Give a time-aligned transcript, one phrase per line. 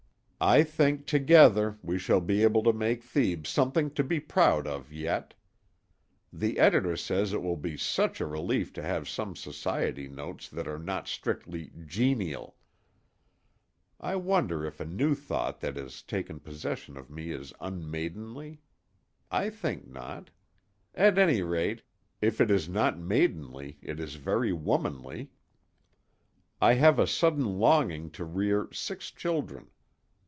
[0.43, 4.91] I think, together, we shall be able to make Thebes something to be proud of
[4.91, 5.35] yet.
[6.33, 10.67] The editor says it will be such a relief to have some society notes that
[10.67, 12.55] are not strictly "genial."
[13.99, 18.61] I wonder if a new thought that has taken possession of me is unmaidenly?
[19.29, 20.31] I think not.
[20.95, 21.83] At any rate,
[22.19, 25.29] if it is not maidenly it is very womanly.
[26.59, 29.69] I have a sudden longing to rear six children.